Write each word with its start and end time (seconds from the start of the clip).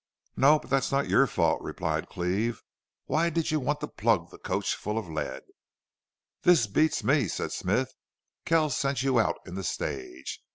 "No. 0.35 0.57
But 0.57 0.71
that's 0.71 0.91
not 0.91 1.09
your 1.09 1.27
fault," 1.27 1.61
replied 1.61 2.09
Cleve. 2.09 2.63
"Why 3.05 3.29
did 3.29 3.51
you 3.51 3.59
want 3.59 3.81
to 3.81 3.87
plug 3.87 4.31
the 4.31 4.39
coach 4.39 4.73
full 4.75 4.97
of 4.97 5.07
lead?" 5.07 5.43
"This 6.41 6.65
beats 6.65 7.03
me," 7.03 7.27
said 7.27 7.51
Smith. 7.51 7.93
"Kells 8.43 8.75
sent 8.75 9.03
you 9.03 9.19
out 9.19 9.37
in 9.45 9.53
the 9.53 9.63
stage! 9.63 10.41